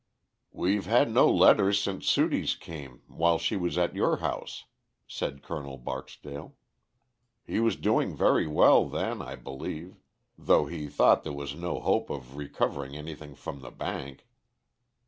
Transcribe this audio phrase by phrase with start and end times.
[0.51, 4.65] "We've had no letters since Sudie's came while she was at your house,"
[5.07, 6.55] said Colonel Barksdale.
[7.45, 9.97] "He was doing very well then, I believe,
[10.39, 14.25] though he thought there was no hope of recovering anything from the bank."